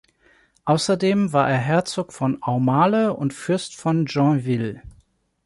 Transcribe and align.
Außerdem 0.65 1.31
war 1.31 1.47
er 1.47 1.59
Herzog 1.59 2.11
von 2.11 2.41
Aumale 2.41 3.13
und 3.13 3.35
Fürst 3.35 3.75
von 3.75 4.07
Joinville. 4.07 4.81